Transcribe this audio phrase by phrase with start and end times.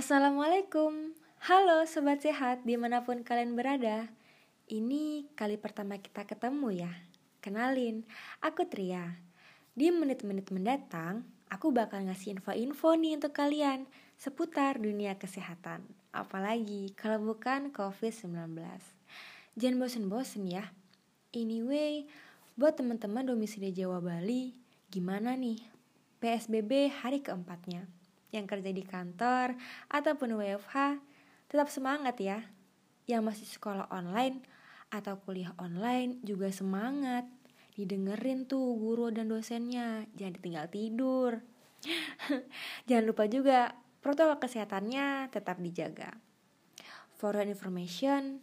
[0.00, 1.12] Assalamualaikum.
[1.44, 4.08] Halo Sobat Sehat di mana pun kalian berada.
[4.64, 6.92] Ini kali pertama kita ketemu ya.
[7.44, 8.08] Kenalin,
[8.40, 9.20] aku Tria.
[9.76, 13.84] Di menit-menit mendatang Aku bakal ngasih info-info nih untuk kalian
[14.16, 15.84] Seputar dunia kesehatan.
[16.16, 18.56] Apalagi kalau bukan COVID-19
[19.60, 20.72] Jangan bosen-bosen ya.
[21.36, 22.08] Anyway,
[22.56, 24.56] buat teman-teman domisili Jawa Bali
[24.88, 25.60] Gimana nih?
[26.24, 27.99] PSBB hari keempatnya?
[28.30, 29.54] Yang kerja di kantor
[29.90, 30.98] ataupun WFH,
[31.50, 32.38] tetap semangat ya.
[33.06, 34.42] Yang masih sekolah online
[34.90, 37.26] atau kuliah online juga semangat.
[37.74, 41.32] Didengerin tuh guru dan dosennya, jangan ditinggal tidur.
[42.86, 43.72] jangan lupa juga
[44.04, 46.14] protokol kesehatannya tetap dijaga.
[47.16, 48.40] For information,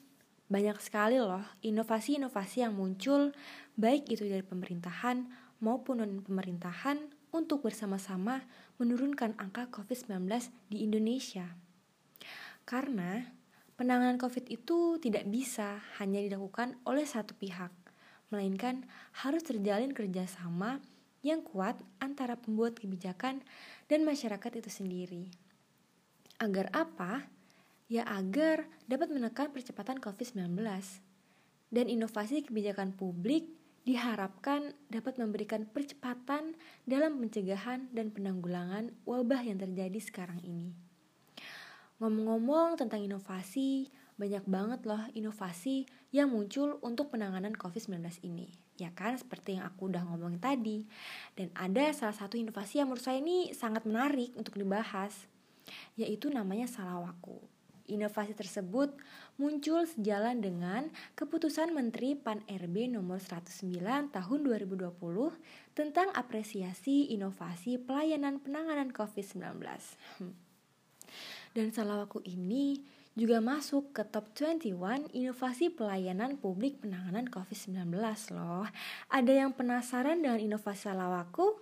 [0.48, 3.36] banyak sekali loh inovasi-inovasi yang muncul
[3.76, 5.28] baik itu dari pemerintahan
[5.60, 8.44] maupun non pemerintahan untuk bersama-sama
[8.78, 10.28] menurunkan angka COVID-19
[10.72, 11.46] di Indonesia.
[12.68, 13.24] Karena
[13.80, 17.72] penanganan COVID itu tidak bisa hanya dilakukan oleh satu pihak,
[18.30, 18.84] melainkan
[19.24, 20.84] harus terjalin kerjasama
[21.26, 23.42] yang kuat antara pembuat kebijakan
[23.90, 25.24] dan masyarakat itu sendiri.
[26.38, 27.26] Agar apa?
[27.88, 30.60] Ya agar dapat menekan percepatan COVID-19
[31.72, 33.57] dan inovasi kebijakan publik
[33.88, 40.76] diharapkan dapat memberikan percepatan dalam pencegahan dan penanggulangan wabah yang terjadi sekarang ini.
[42.04, 43.88] Ngomong-ngomong tentang inovasi,
[44.20, 48.52] banyak banget loh inovasi yang muncul untuk penanganan COVID-19 ini.
[48.76, 50.84] Ya kan, seperti yang aku udah ngomongin tadi.
[51.34, 55.26] Dan ada salah satu inovasi yang menurut saya ini sangat menarik untuk dibahas,
[55.96, 57.57] yaitu namanya Salawaku.
[57.88, 58.92] Inovasi tersebut
[59.40, 63.80] muncul sejalan dengan keputusan Menteri Pan-RB nomor 109
[64.12, 64.92] tahun 2020
[65.72, 69.64] tentang apresiasi inovasi pelayanan penanganan COVID-19.
[70.20, 70.36] Hmm.
[71.56, 72.84] Dan Salawaku ini
[73.18, 77.98] juga masuk ke top 21 inovasi pelayanan publik penanganan COVID-19
[78.38, 78.70] loh.
[79.10, 81.58] Ada yang penasaran dengan inovasi Salawaku?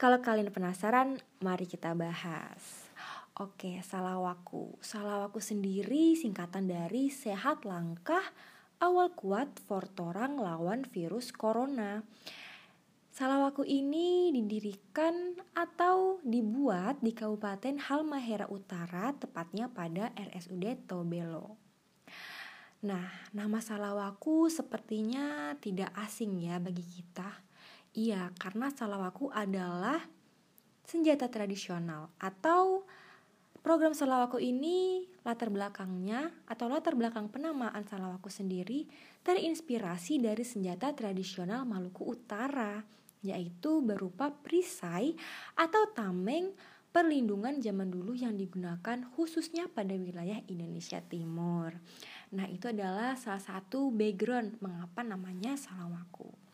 [0.00, 2.85] Kalau kalian penasaran, mari kita bahas.
[3.36, 4.80] Oke, Salawaku.
[4.80, 8.24] Salawaku sendiri singkatan dari sehat langkah
[8.80, 12.00] awal kuat fortorang lawan virus corona.
[13.12, 21.60] Salawaku ini didirikan atau dibuat di Kabupaten Halmahera Utara, tepatnya pada RSUD Tobelo.
[22.88, 23.04] Nah,
[23.36, 27.44] nama Salawaku sepertinya tidak asing ya bagi kita.
[27.92, 30.00] Iya, karena Salawaku adalah
[30.88, 32.88] senjata tradisional atau
[33.66, 38.86] Program Salawaku ini latar belakangnya atau latar belakang penamaan Salawaku sendiri
[39.26, 42.78] terinspirasi dari senjata tradisional Maluku Utara,
[43.26, 45.18] yaitu berupa perisai
[45.58, 46.54] atau tameng
[46.94, 51.74] perlindungan zaman dulu yang digunakan khususnya pada wilayah Indonesia Timur.
[52.38, 56.45] Nah, itu adalah salah satu background mengapa namanya Salawaku.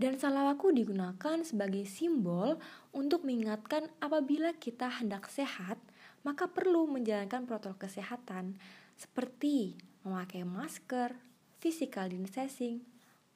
[0.00, 2.56] Dan salawaku digunakan sebagai simbol
[2.96, 5.76] untuk mengingatkan apabila kita hendak sehat,
[6.24, 8.56] maka perlu menjalankan protokol kesehatan
[8.96, 11.20] seperti memakai masker,
[11.60, 12.80] physical distancing,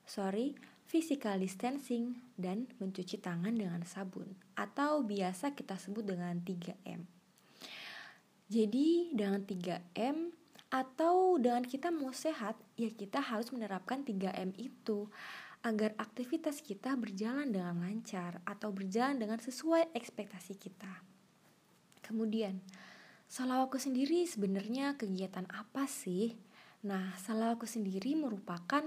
[0.08, 0.56] sorry,
[0.88, 7.04] physical distancing, dan mencuci tangan dengan sabun atau biasa kita sebut dengan 3M.
[8.48, 10.32] Jadi dengan 3M
[10.72, 15.12] atau dengan kita mau sehat, ya kita harus menerapkan 3M itu
[15.64, 21.00] agar aktivitas kita berjalan dengan lancar atau berjalan dengan sesuai ekspektasi kita.
[22.04, 22.60] Kemudian,
[23.24, 26.36] salawaku sendiri sebenarnya kegiatan apa sih?
[26.84, 28.84] Nah, salawaku sendiri merupakan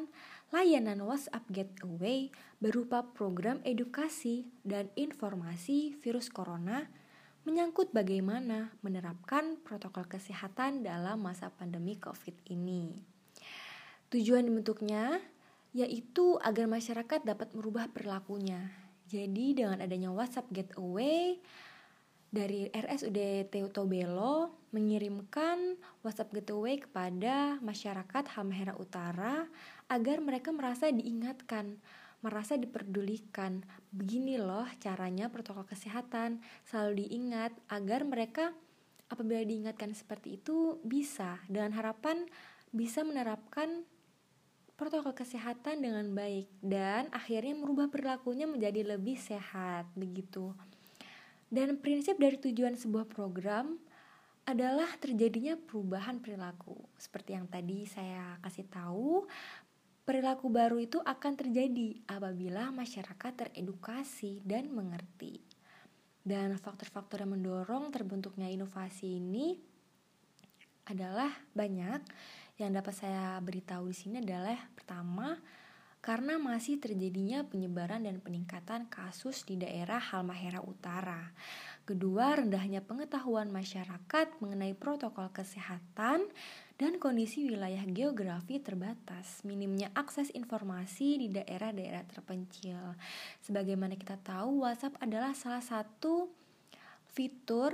[0.53, 2.29] layanan WhatsApp Getaway
[2.61, 6.85] berupa program edukasi dan informasi virus corona
[7.41, 13.01] menyangkut bagaimana menerapkan protokol kesehatan dalam masa pandemi COVID ini.
[14.13, 15.17] Tujuan dibentuknya
[15.77, 18.74] yaitu agar masyarakat dapat merubah perilakunya.
[19.06, 21.38] Jadi dengan adanya WhatsApp Getaway
[22.33, 29.45] dari RSUD Tobelo mengirimkan WhatsApp Getaway kepada masyarakat Halmahera Utara
[29.88, 31.77] agar mereka merasa diingatkan,
[32.25, 33.62] merasa diperdulikan.
[33.94, 38.51] Begini loh caranya protokol kesehatan selalu diingat agar mereka
[39.13, 42.27] apabila diingatkan seperti itu bisa dengan harapan
[42.75, 43.88] bisa menerapkan
[44.77, 50.53] protokol kesehatan dengan baik dan akhirnya merubah perilakunya menjadi lebih sehat begitu.
[51.50, 53.81] Dan prinsip dari tujuan sebuah program
[54.47, 56.77] adalah terjadinya perubahan perilaku.
[56.95, 59.27] Seperti yang tadi saya kasih tahu,
[60.07, 65.44] perilaku baru itu akan terjadi apabila masyarakat teredukasi dan mengerti.
[66.23, 69.59] Dan faktor-faktor yang mendorong terbentuknya inovasi ini
[70.88, 72.00] adalah banyak.
[72.57, 75.38] Yang dapat saya beritahu di sini adalah pertama,
[76.01, 81.33] karena masih terjadinya penyebaran dan peningkatan kasus di daerah Halmahera Utara.
[81.88, 86.25] Kedua, rendahnya pengetahuan masyarakat mengenai protokol kesehatan
[86.75, 92.98] dan kondisi wilayah geografi terbatas, minimnya akses informasi di daerah-daerah terpencil.
[93.45, 96.27] Sebagaimana kita tahu, WhatsApp adalah salah satu
[97.12, 97.74] fitur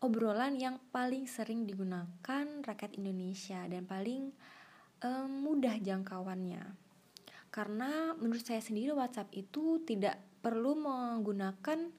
[0.00, 4.32] obrolan yang paling sering digunakan rakyat Indonesia dan paling
[5.04, 6.64] um, mudah jangkauannya.
[7.52, 11.92] Karena menurut saya sendiri WhatsApp itu tidak perlu menggunakan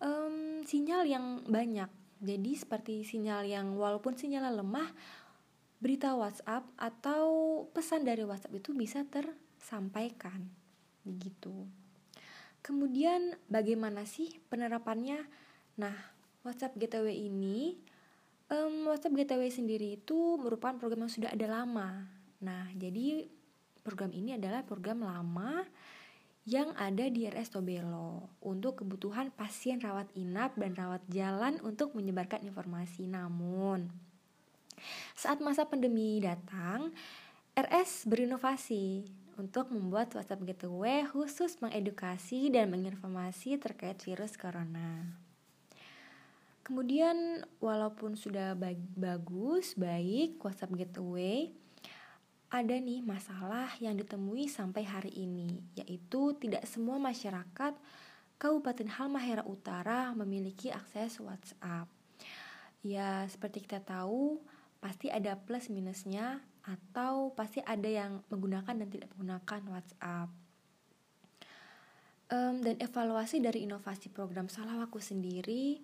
[0.00, 1.90] um, sinyal yang banyak.
[2.24, 4.88] Jadi seperti sinyal yang walaupun sinyalnya lemah,
[5.76, 7.24] berita WhatsApp atau
[7.76, 10.48] pesan dari WhatsApp itu bisa tersampaikan
[11.04, 11.68] begitu.
[12.64, 15.28] Kemudian bagaimana sih penerapannya?
[15.76, 16.15] Nah,
[16.46, 17.74] WhatsApp Gateway ini
[18.50, 22.06] um, WhatsApp Gateway sendiri itu merupakan program yang sudah ada lama.
[22.42, 23.26] Nah, jadi
[23.82, 25.66] program ini adalah program lama
[26.46, 32.46] yang ada di RS Tobelo untuk kebutuhan pasien rawat inap dan rawat jalan untuk menyebarkan
[32.46, 33.10] informasi.
[33.10, 33.90] Namun,
[35.18, 36.94] saat masa pandemi datang,
[37.58, 45.25] RS berinovasi untuk membuat WhatsApp Gateway khusus mengedukasi dan menginformasi terkait virus corona.
[46.66, 48.58] Kemudian walaupun sudah
[48.98, 51.54] bagus, baik WhatsApp Gateway,
[52.50, 57.70] ada nih masalah yang ditemui sampai hari ini, yaitu tidak semua masyarakat
[58.42, 61.86] Kabupaten Halmahera Utara memiliki akses WhatsApp.
[62.82, 64.42] Ya, seperti kita tahu,
[64.82, 70.34] pasti ada plus minusnya atau pasti ada yang menggunakan dan tidak menggunakan WhatsApp.
[72.26, 75.78] Um, dan evaluasi dari inovasi program Salawaku sendiri,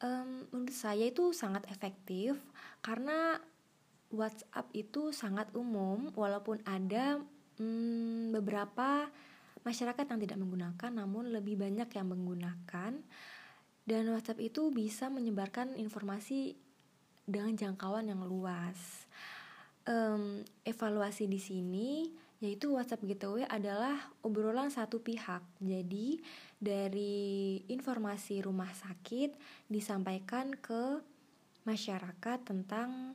[0.00, 2.36] um, menurut saya itu sangat efektif
[2.80, 3.40] karena
[4.10, 7.22] WhatsApp itu sangat umum, walaupun ada
[7.62, 9.06] um, beberapa
[9.62, 12.92] masyarakat yang tidak menggunakan, namun lebih banyak yang menggunakan.
[13.86, 16.58] Dan WhatsApp itu bisa menyebarkan informasi
[17.22, 19.06] dengan jangkauan yang luas.
[19.86, 21.88] Um, evaluasi di sini
[22.40, 25.44] yaitu WhatsApp Gateway adalah obrolan satu pihak.
[25.60, 26.20] Jadi
[26.56, 29.36] dari informasi rumah sakit
[29.68, 31.04] disampaikan ke
[31.68, 33.12] masyarakat tentang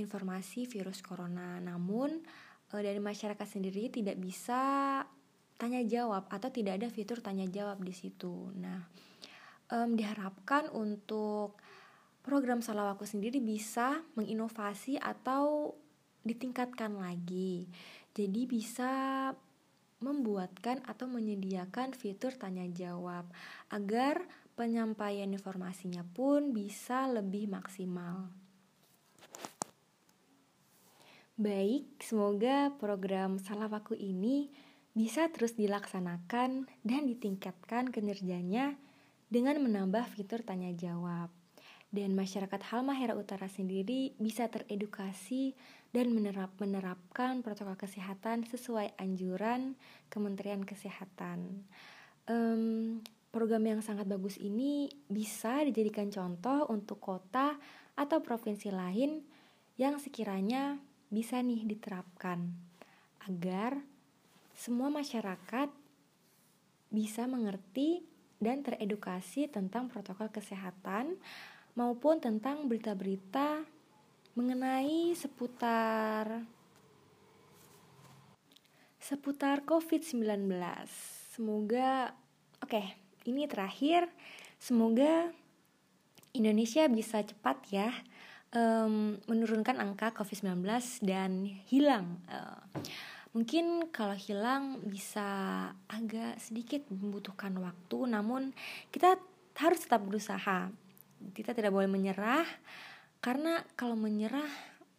[0.00, 1.60] informasi virus corona.
[1.60, 2.24] Namun
[2.72, 5.04] e, dari masyarakat sendiri tidak bisa
[5.60, 8.50] tanya jawab atau tidak ada fitur tanya jawab di situ.
[8.58, 8.88] Nah,
[9.70, 11.60] um, diharapkan untuk
[12.24, 15.76] program Salawaku sendiri bisa menginovasi atau
[16.24, 17.68] ditingkatkan lagi.
[18.14, 18.92] Jadi bisa
[19.98, 23.26] membuatkan atau menyediakan fitur tanya jawab
[23.74, 24.22] agar
[24.54, 28.30] penyampaian informasinya pun bisa lebih maksimal.
[31.34, 34.54] Baik, semoga program Salawaku ini
[34.94, 38.78] bisa terus dilaksanakan dan ditingkatkan kinerjanya
[39.26, 41.34] dengan menambah fitur tanya jawab
[41.94, 45.54] dan masyarakat Halmahera Utara sendiri bisa teredukasi
[45.94, 49.78] dan menerap menerapkan protokol kesehatan sesuai anjuran
[50.10, 51.62] Kementerian Kesehatan.
[52.26, 52.98] Um,
[53.30, 57.54] program yang sangat bagus ini bisa dijadikan contoh untuk kota
[57.94, 59.22] atau provinsi lain
[59.78, 60.82] yang sekiranya
[61.14, 62.50] bisa nih diterapkan
[63.30, 63.78] agar
[64.58, 65.70] semua masyarakat
[66.90, 68.02] bisa mengerti
[68.42, 71.18] dan teredukasi tentang protokol kesehatan
[71.74, 73.66] maupun tentang berita-berita
[74.34, 76.42] mengenai seputar
[78.98, 80.48] seputar COVID-19.
[81.34, 82.14] Semoga
[82.62, 82.86] oke, okay,
[83.28, 84.08] ini terakhir.
[84.56, 85.28] Semoga
[86.32, 87.92] Indonesia bisa cepat ya
[88.54, 90.64] um, menurunkan angka COVID-19
[91.04, 92.22] dan hilang.
[92.30, 92.58] Uh,
[93.36, 95.26] mungkin kalau hilang bisa
[95.90, 98.54] agak sedikit membutuhkan waktu, namun
[98.88, 99.18] kita
[99.58, 100.70] harus tetap berusaha
[101.32, 102.44] kita tidak boleh menyerah.
[103.24, 104.50] Karena kalau menyerah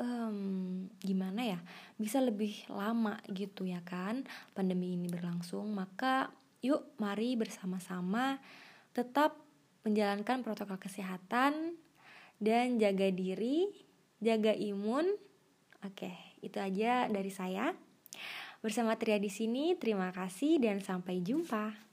[0.02, 1.60] um, gimana ya
[1.96, 4.26] bisa lebih lama gitu ya kan.
[4.58, 6.34] Pandemi ini berlangsung maka
[6.66, 8.42] yuk mari bersama-sama
[8.96, 9.38] tetap
[9.86, 11.78] menjalankan protokol kesehatan
[12.42, 13.70] dan jaga diri
[14.24, 15.06] jaga imun.
[15.86, 17.74] Oke itu aja dari saya.
[18.66, 21.86] Bersama Tria di sini terima kasih dan sampai jumpa